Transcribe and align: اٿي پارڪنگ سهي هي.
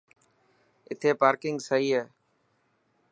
اٿي 0.91 1.09
پارڪنگ 1.21 1.57
سهي 1.67 1.89
هي. 1.95 2.03